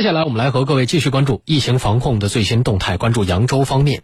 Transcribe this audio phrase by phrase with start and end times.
[0.00, 2.96] 接下来，我们来和各位继续关注疫情防控的最新动态。
[2.96, 4.02] 关注扬州方面，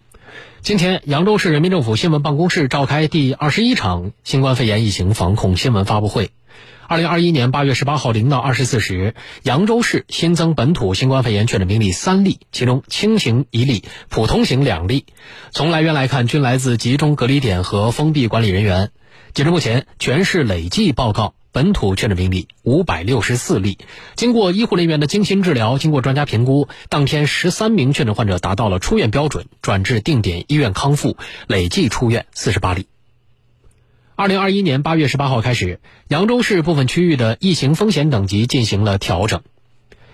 [0.60, 6.32] 今天扬州市人民政府新闻办公室召开第二十一场新冠肺炎疫情防控新闻发布会。
[6.86, 15.06] 二零二一年八月十八号零到二十四时，扬州市新增本土新冠肺炎确诊病例三例，其中轻型一例，普通型两例。
[15.50, 18.90] 从来源来看，均来自集中隔离点和封闭管理人员。
[19.32, 21.35] 截至目前，全市累计报告。
[21.56, 23.78] 本土确诊病例五百六十四例，
[24.14, 31.16] 经过医护人员的精心治疗，经过专家评估，当天十三名确诊患者达到了出院标准，转至定点医院康复，
[31.46, 32.88] 累计出院四十八例。
[34.16, 39.40] 二零二一年八月十八号开始，扬州市部分区域的疫情风险等级进行了调整。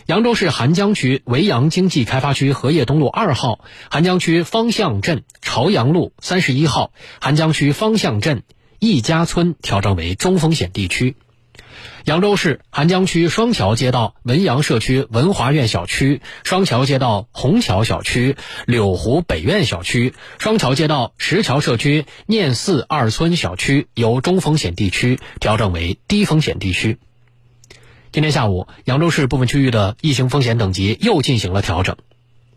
[0.07, 8.45] 扬州市邗江区维扬经济开发区荷叶东路二号、邗江区方向镇朝阳路三十一号、邗江区方向镇
[8.79, 11.17] 易家村调整为中风险地区。
[12.05, 18.37] 扬州市邗江区双桥街道文阳社区文华苑小区、双桥街道虹桥小区、
[18.67, 26.99] 柳湖北苑小区、双桥街道石桥社区念寺二村小区由中风险地区调整为低风险地区。
[28.11, 31.97] 今天下午，扬州市部分区域的疫情风险等级又进行了调整。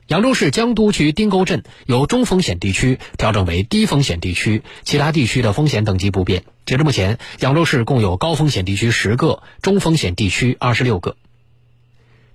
[0.08, 6.44] 扬州市江都区丁沟镇由中风险地区调整为低风险地区，其他地区的风险等级不变。
[6.64, 11.16] 截至目前，扬州市共有高风险地区十个，中风险地区二十六个。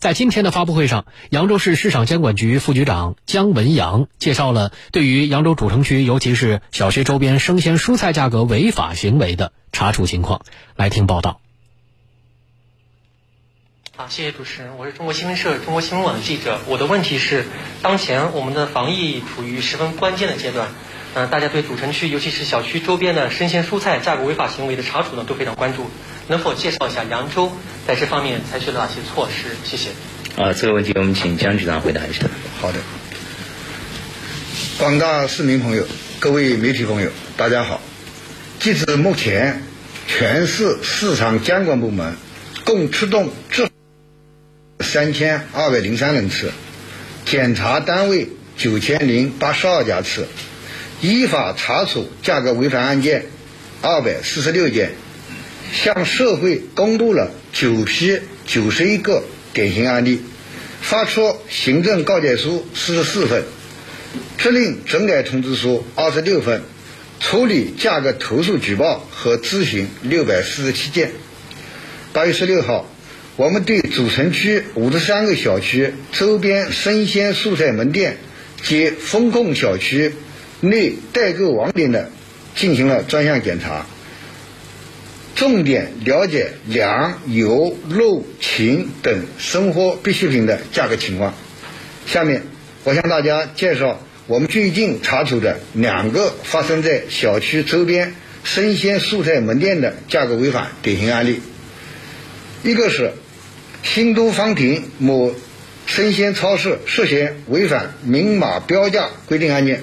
[0.00, 10.42] 在今天的发布会上，扬州市市场监管局副局长姜文阳介绍了对于扬州主城区，尤其是小区周边生鲜蔬菜价格违法行为的查处情况。
[10.74, 11.40] 来听报道。
[14.00, 16.58] 好，谢谢主持人，我是中国新闻社、中国新闻网的记者。
[16.66, 17.44] 我的问题是，
[17.82, 20.68] 当前我们的防疫处于十分关键的阶段，
[21.12, 25.90] 嗯，大家对主城区，尤其是小区周边的生鲜蔬菜价格违法行为的查处呢，都非常关注。
[26.28, 27.52] 能否介绍一下扬州
[27.86, 29.54] 在这方面采取了哪些措施？
[29.64, 29.90] 谢谢。
[30.42, 32.22] 啊，这个问题我们请江局长回答一下。
[32.58, 32.78] 好的，
[34.78, 35.86] 广大市民朋友、
[36.20, 37.82] 各位媒体朋友，大家好。
[38.60, 39.62] 截至目前，
[40.08, 42.16] 全市市场监管部门
[42.64, 43.68] 共出动执。
[44.80, 46.50] 三千二百零三人次，
[47.26, 50.26] 检查单位九千零八十二家次，
[51.02, 53.26] 依法查处价格违反案件
[53.82, 54.92] 二百四十六件，
[55.72, 60.22] 向社会公布了九批九十一个典型案例，
[60.80, 63.44] 发出行政告诫书四十四份，
[64.38, 66.62] 责令整改通知书二十六份，
[67.20, 71.12] 处理价格投诉举报和咨询六百四十七件。
[72.14, 72.90] 八月十六号。
[73.40, 78.18] 我们对主城区五十三个小区周边生鲜蔬菜门店
[78.62, 80.12] 及风控小区
[80.60, 82.10] 内代购网点的
[82.54, 83.86] 进行了专项检查，
[85.34, 91.32] 重点了解粮、油、肉、禽等生活必需品的价格情况。
[92.06, 92.42] 下面，
[92.84, 98.12] 我向大家介绍我们最近查处的两个发生在小区周边
[98.44, 101.40] 生鲜蔬菜门店的价格违反典型案例，
[102.62, 103.12] 一个是。
[103.82, 105.34] 新都方庭某
[105.86, 109.82] 生鲜超市涉嫌违反明码标价规定案件。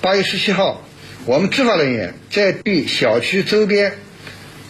[0.00, 0.88] 八月十七号，
[1.26, 3.98] 我们执法人员在对小区周边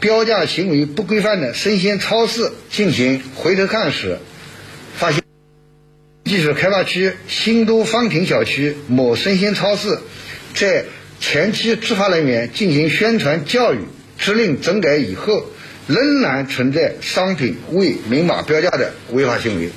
[0.00, 4.18] 标价行为不规范的生鲜超市进行回头看时，
[4.96, 5.22] 发现，
[6.24, 10.00] 即是开发区新都方庭小区某生鲜超市，
[10.54, 10.86] 在
[11.20, 13.78] 前期执法人员进行宣传教育、
[14.18, 15.46] 指令整改以后。
[15.88, 19.70] 仍然存在商品未明码标价的违法行为，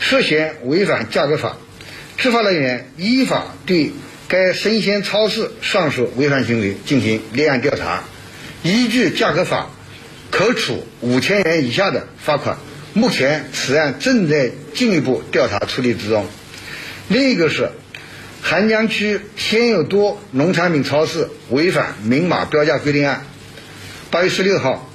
[0.00, 1.56] 涉嫌违反价格法，
[2.16, 3.92] 执法人员依法对
[4.26, 8.02] 该生鲜超市上述违反行为进行立案调查，
[8.64, 9.70] 依据价格法，
[10.30, 12.58] 可处五千元以下的罚款。
[12.92, 16.26] 目前此案正在进一步调查处理之中。
[17.08, 17.70] 另一个是
[18.44, 23.24] 邗江区鲜有多农产品超市违反明码标价规定案，
[24.10, 24.89] 八月十六号。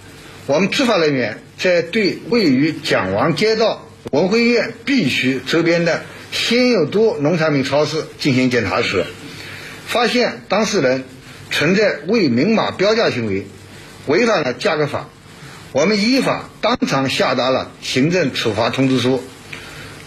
[0.47, 9.05] 我们执法人员在对位于蒋王街道文汇苑 B 区周边的鲜有多农产品超市进行检查时，
[9.87, 11.03] 发现当事人
[11.49, 13.47] 存在未明码标价行为，
[14.05, 15.09] 违反了价格法。
[15.71, 19.23] 我们依法当场下达了行政处罚通知书，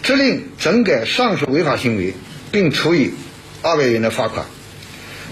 [0.03, 2.13] 责令整改上述违法行为，
[2.49, 3.11] 并处以
[3.61, 4.45] 二百元的罚款。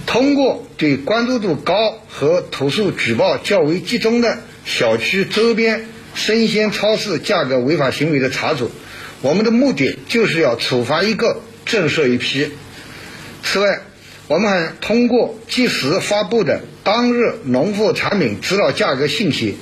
[0.05, 1.73] 通过对关注度高
[2.09, 8.69] 和投诉举报较为集中的小区周边生鲜超市价格违法行为的查处，
[9.21, 12.49] 我们的目的就是要处罚一个，震慑一批。
[13.43, 13.79] 此外，
[14.27, 19.57] 我们还通过及时发布的当日农副产品指导价格信息、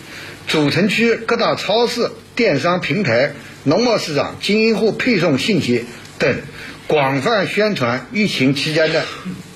[0.48, 5.86] 主城区各大超市、电商平台农贸市场、经营户配送信息
[6.18, 6.36] 等，
[6.88, 9.06] 广泛宣传疫情期间的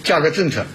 [0.04, 0.68] 价格政策，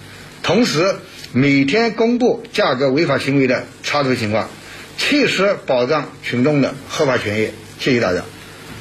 [0.43, 0.95] 同时
[1.31, 4.49] 每天公布价格违法行为的查处情况，
[4.97, 7.49] 切实保障群众的合法权益。
[7.79, 8.23] 谢谢大家。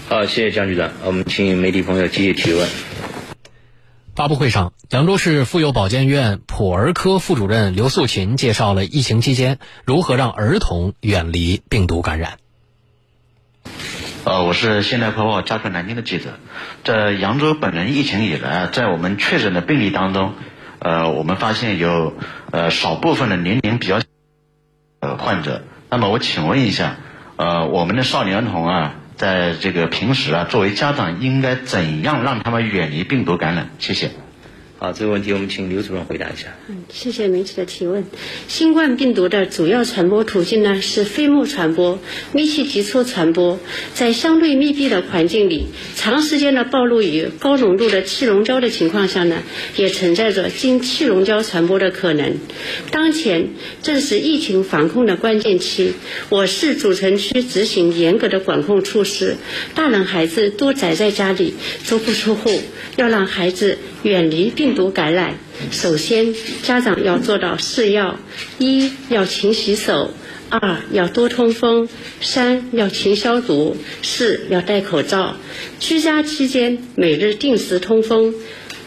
[0.08, 0.93] 好，谢谢江局长。
[1.05, 2.69] 我们请媒体朋友继续提问。
[4.14, 12.38] 发布会上，扬州市妇幼保健院普儿科副主任刘素琴介绍了疫情期间如何让儿童远离病毒感染。
[14.25, 16.38] 呃，我是现代快报家传南京的记者。
[16.84, 20.34] 在扬州本轮疫情以来，在我们确诊的病例当中，
[20.78, 22.14] 呃，我们发现有
[22.52, 24.00] 呃少部分的年龄比较
[25.00, 25.64] 呃患者。
[25.94, 26.96] 那么我请问一下，
[27.37, 28.94] 呃，我们的少年儿童啊。
[29.14, 33.69] 在这个平时啊，作为家长应该怎样让他们远离病毒感染？
[33.79, 34.11] 谢谢。
[34.84, 36.48] 好，这个问题我们请刘主任回答一下。
[36.69, 38.04] 嗯，谢谢媒体的提问。
[38.48, 41.98] 新冠病毒的主要传播途径呢是飞沫传播、
[42.34, 43.58] 密切接触传播。
[43.94, 49.42] 在相对密闭的环境里，长时间的暴露于高浓度的气溶胶的情况下呢，
[49.75, 52.34] 也存在着经气溶胶传播的可能。
[52.90, 53.52] 当前
[53.82, 55.94] 正是疫情防控的关键期，
[56.28, 59.38] 我市主城区执行严格的管控措施，
[59.75, 62.60] 大人孩子多宅在家里，足不出户，
[62.98, 63.78] 要让孩子。
[64.04, 65.36] 远离病毒感染，
[65.70, 68.20] 首先家长要做到四要：
[68.58, 70.10] 一要勤洗手，
[70.50, 71.88] 二要多通风，
[72.20, 75.36] 三要勤消毒，四要戴口罩。
[75.80, 78.34] 居家期间每日定时通风，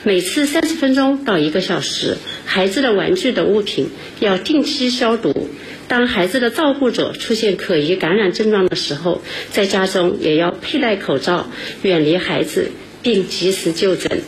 [0.03, 2.17] 每次三十分钟到一个小时。
[2.45, 5.49] 孩子的玩具等物品要定期消毒。
[5.87, 11.49] 当孩子的照顾者出现可疑感染症状的时候，在家中也要佩戴口罩，
[11.81, 12.69] 远离孩子，
[13.01, 14.21] 并及时就诊。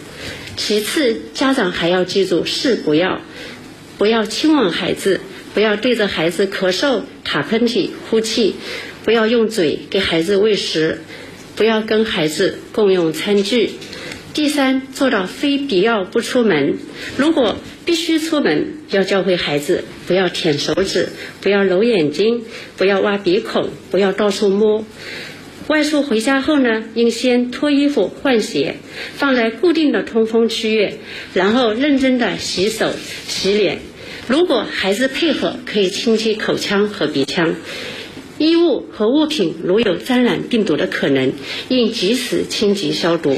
[0.60, 3.22] 其次，家长还要记住是不要，
[3.98, 5.22] 不要亲吻孩子，
[5.54, 8.56] 不要对着孩子咳嗽、打喷嚏、呼气，
[9.06, 11.00] 不要用嘴给孩子喂食，
[11.56, 13.72] 不要跟孩子共用餐具。
[14.34, 16.78] 第三，做到非必要不出门。
[17.16, 21.08] 如果必须出门，要教会孩子不要舔手指，
[21.40, 22.44] 不要揉眼睛，
[22.76, 24.84] 不要挖鼻孔，不要到处摸。
[25.70, 28.78] 外出回家后呢，应先脱衣服、换鞋，
[29.14, 30.96] 放在固定的通风区域，
[31.36, 32.92] 然后认真的洗手、
[33.28, 33.78] 洗脸。
[34.28, 37.54] 如果孩子配合，可以清洁口腔和鼻腔。
[38.40, 41.34] 衣物和物品如有沾染病毒的可能，
[41.68, 43.38] 应及时清洁消毒。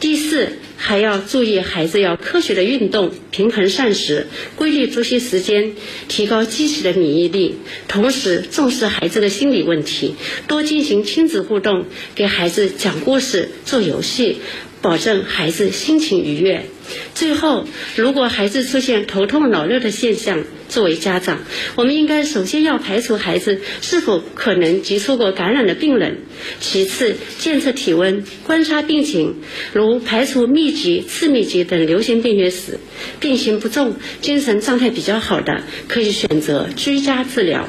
[0.00, 0.48] 第四。
[0.80, 5.72] 还要注意，孩子要科学的运动，平衡膳食，规律作息时间，
[6.06, 7.56] 提高机体的免疫力。
[7.88, 10.14] 同时重视孩子的心理问题，
[10.46, 14.36] 多进行亲子互动，给孩子讲故事、做游戏，
[14.80, 16.66] 保证孩子心情愉悦。
[17.14, 21.40] 最后，如果孩子出现头痛脑热的现象，作为家长，
[21.76, 26.18] 我们应该首先要排除孩子是否可能接触过感染的病人，
[26.60, 29.36] 其次监测体温、观察病情，
[29.72, 32.78] 如排除密集、次密集等流行病学史，
[33.18, 37.66] 病情不重、精神状态比较好的，可以选择居家治疗。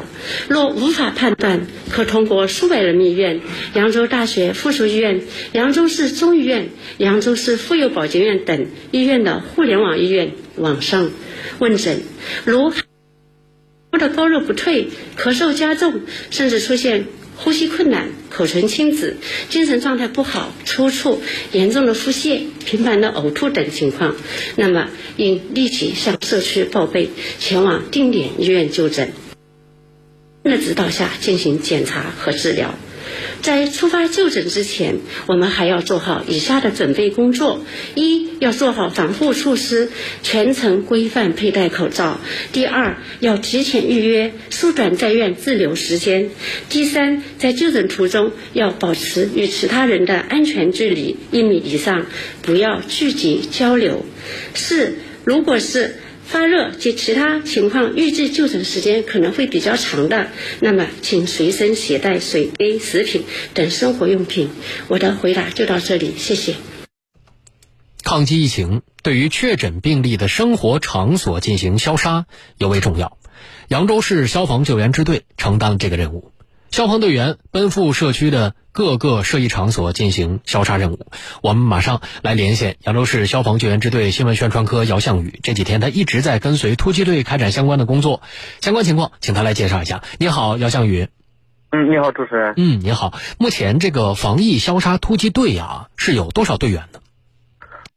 [0.50, 3.40] 若无法判断，可通过数百人民医院、
[3.74, 5.22] 扬州大学附属医院、
[5.54, 6.68] 扬州市中医院、
[6.98, 11.10] 扬州市妇幼保健院等医院院的互联网医院网上
[11.58, 12.02] 问诊。
[12.46, 12.72] 如
[13.92, 19.18] 的高热不退，咳嗽加重，甚至出现呼吸困难、口唇青紫、
[19.50, 21.18] 精神状态不好、抽搐、
[21.52, 24.16] 严重的腹泻、频繁的呕吐等情况，
[24.56, 29.12] 那么应立即向社区报备，前往定点医院就诊，
[30.44, 32.76] 的指导下进行检查和治疗。
[33.42, 37.64] 在出发就诊之前，我们还要做好以下的准备工作：
[37.96, 39.90] 一要做好防护措施，
[40.24, 42.20] 全程规范佩戴口罩；
[42.52, 46.30] 第二，要提前预约，缩短在院滞留时间；
[46.70, 52.06] 第三，在就诊途中要保持与其他人的安全距离一米以上，
[52.42, 54.04] 不要聚集交流；
[54.54, 55.96] 四，如果是
[56.30, 60.28] 发热及其他情况，预计就诊时间可能会比较长的，
[60.60, 63.24] 那么请随身携带水杯、食品
[63.56, 64.52] 等生活用品。
[64.90, 66.54] 我的回答就到这里，谢谢。
[68.04, 72.28] 抗击疫情，对于确诊病例的生活场所进行消杀
[72.60, 73.18] 尤为重要。
[73.68, 76.32] 扬州市消防救援支队承担了这个任务。
[76.72, 81.00] 消防队员奔赴社区的各个涉疫场所进行消杀任务。
[81.42, 85.40] 我们马上来连线扬州市消防救援支队新闻宣传科姚向宇。
[85.42, 88.22] 这几天他一直在跟随突击队开展相关的工作，
[88.62, 90.04] 相关情况，请他来介绍一下。
[90.20, 91.08] 你好，姚向宇。
[91.72, 92.54] 嗯，你好，主持人。
[92.58, 93.14] 嗯，你好。
[93.40, 97.00] 目前这个防疫消杀突击队啊，是有多少队员呢？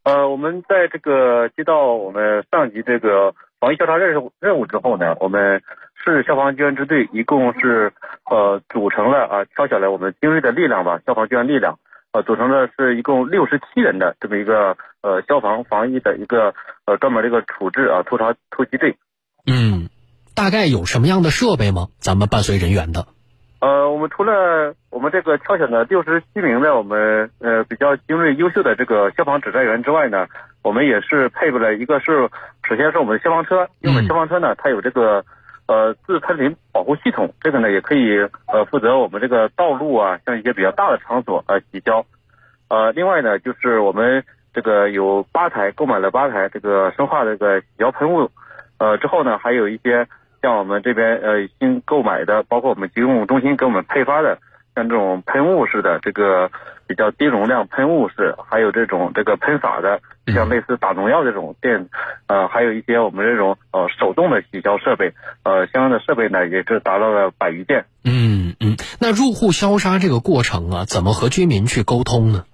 [0.05, 5.63] 呃，我们在这个接到我们上级这个防疫消杀任务任务之后呢，我们。
[6.05, 7.93] 市消防救援支队一共是
[8.31, 11.79] 呃组成了啊，挑选了我们精锐的力量吧，消防救援力量，
[12.13, 16.55] 呃，组成的是一共六十七人的这么一个呃消防防疫的一个
[16.85, 18.97] 呃专门这个处置啊突查突击队。
[19.47, 19.89] 嗯，
[20.35, 21.89] 大概有什么样的设备吗？
[21.99, 23.07] 咱们伴随人员的？
[23.61, 30.27] 呃，我们除了我们这个挑选的六十七名的我们呃比较精锐优秀的这个消防指战员之外呢，
[30.65, 32.29] 我们也是配备了一个是，
[32.69, 35.25] 首先是我们的消防车，因为我们消防车呢它有这个
[35.73, 42.05] 呃自喷淋保护系统，这个呢也可以呃负责我们这个道路啊，像一些比较大的场所呃洗消。
[42.69, 48.31] 呃，另外呢就是我们这个有八台购买了八台这个生化这个洗消喷雾，
[48.79, 50.07] 呃之后呢还有一些。
[50.43, 54.39] 像我们这边呃新购买的，包括我们疾控中心给我们配发的，
[54.75, 56.51] 像这种喷雾式的这个
[56.87, 60.01] 比较低容量喷雾式，还有这种这个喷洒的，
[60.33, 61.89] 像类似打农药这种电，
[62.27, 65.13] 呃，还有一些我们这种呃手动的洗消设备，
[65.45, 67.85] 呃，相应的设备呢也是达到了百余件。
[68.05, 72.45] 嗯嗯，那入户消杀这个过程啊，怎么和居民去沟通呢？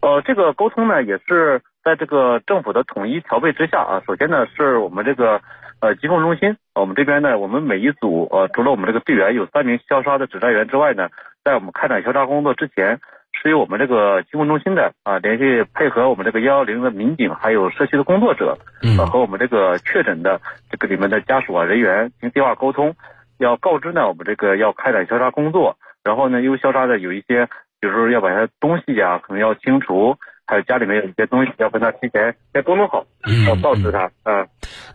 [0.00, 5.40] 呃，这个沟通呢也是在这个政府的统一调配之下啊，首先呢是我们这个。
[5.82, 11.08] 呃，疾控中心，我们这边呢，我们每一组呃，除了我们这个队员有三名消杀的指战员之外呢，
[11.42, 13.00] 在我们开展消杀工作之前，
[13.32, 18.56] 是由我们这个疾控中心的啊，联系配合我们这个幺幺零的民警，还有社区的工作者，
[18.96, 22.94] 呃，和我们这个确诊的这个里面的家属啊人员进行电话沟通，
[23.38, 27.46] 要告知呢我们这个要开展消杀工作，然后呢，因为消杀的有一些，
[27.80, 30.16] 比如说要把它东西呀，可能要清除。
[30.46, 33.06] 还有家里面有一些东西要跟他提前先沟通好，
[33.48, 34.48] 要告知他嗯。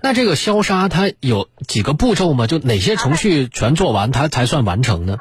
[0.03, 2.45] 那这个消杀它有几个步骤吗？
[2.45, 5.17] 就哪些程序全做完，它才算完成呢？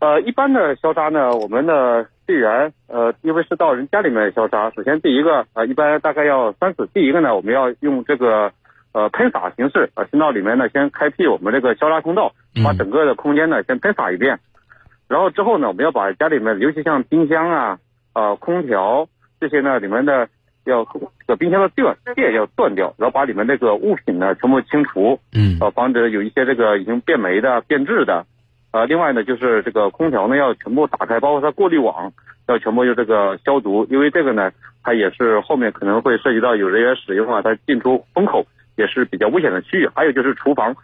[0.00, 6.86] 呃，一般的消杀呢，我们的队员呃，因为是到人家里面消杀，首先第一个呃，一般大概要三次。
[6.92, 8.52] 第一个呢，我们要用这个
[8.92, 14.40] 呃喷洒形式啊，先到里面呢先开辟我们这个消杀通道，把整个的空间呢先喷洒一遍。
[15.08, 17.78] 然后之后呢，我们要把家里面，尤其像冰箱啊、
[18.12, 19.08] 啊空调。
[19.44, 20.26] 这些呢，里面的
[20.64, 21.84] 要这个冰箱的电
[22.14, 28.24] 电要断掉，然后把里面那个物品呢全部清除，嗯，呃，防止有一些这个已经变霉的、变质的，
[28.72, 32.14] 呃，另外呢就是这个空调呢要全部打开，包括它过滤网
[32.48, 38.46] 要全部用这个消毒，因为这个呢它也是后面可能会涉及到有人员使用啊，它进出风口
[38.76, 39.86] 也是比较危险的区域。
[39.94, 40.74] 还有就是厨房，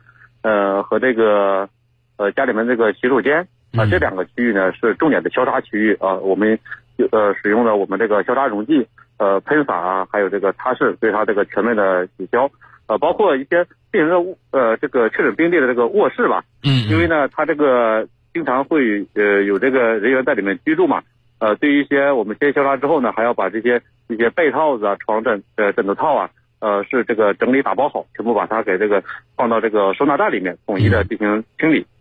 [0.43, 1.71] 呃和这个
[2.19, 6.59] 呃家里面这个洗手间啊这两个区域呢是重点的消杀区域啊，我们。
[7.11, 8.87] 呃，使用了我们这个消杀溶剂，
[9.19, 12.51] 呃，喷洒啊，还有这个擦拭，对它这个全面的取消，
[12.87, 21.03] 呃，包括一些病人的呃这个确诊病例的这个卧室吧，嗯，因为呢，他这个经常会呃有这个人员在里面居住嘛，
[21.39, 26.31] 呃，对于一些我们先消杀之后呢，还要把这些一些被套子啊、床枕呃枕头套啊，
[26.61, 29.03] 呃，是这个整理打包好，全部把它给这个
[29.37, 31.81] 放到这个收纳袋里面，统一的进行清理。
[31.81, 32.00] 嗯，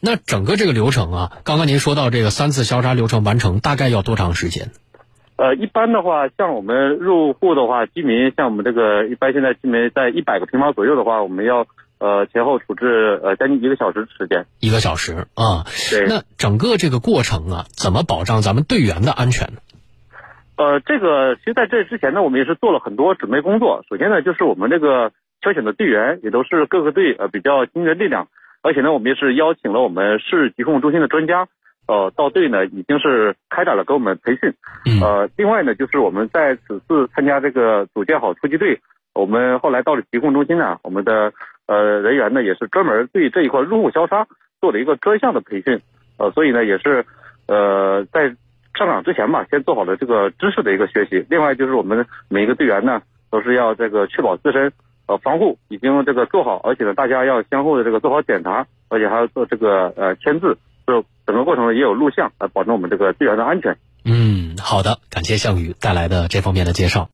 [0.00, 4.70] 那整个这个流程啊，刚刚您说到这个三次消杀流程完成，大概要多长时间？
[5.36, 11.66] 呃，一般的话，像我们入户的话，居民像我们这个一般现在居民在一百个平方左右的话，我们要
[11.98, 14.46] 呃前后处置呃将近一个小时时间。
[14.60, 16.06] 一个小时啊，对。
[16.06, 19.58] 那整个这个过程啊，怎么保障咱们队员的安全呢？
[20.56, 23.84] 呃，这个其实在这之前呢，我们也是做了很多准备工作。
[23.90, 28.28] 首先呢，就是我们这个挑选的队员也都是各个队呃比较精锐力量。
[28.66, 31.46] 而且呢，我们也是邀请了我们市疾控中心的专家，
[31.86, 34.52] 呃，到队呢，已经是开展了给我们培训。
[35.00, 38.80] 呃，另外呢，就是我们在此次参加这个组建好突击队，
[39.14, 41.32] 我们后来到了疾控中心呢，我们的
[41.68, 44.26] 呃人员呢也是专门对这一块入户消杀
[44.60, 45.80] 做了一个专项的培训。
[46.18, 47.06] 呃，所以呢，也是
[47.46, 48.34] 呃在
[48.74, 51.24] 上岗之前吧，先做好了这个知识的一个学习。
[51.30, 54.72] 另外就是我们每一个队员呢，都是要这个确保自身。
[55.06, 63.76] 呃，防护已经这个做好，而且呢，大家要相互的这个做好检查，而且还要做这个呃签字，就整个过程也有录像，来保证我们这个队员的安全。
[64.04, 67.04] 嗯，好的，感谢项羽带来的这方面的介绍。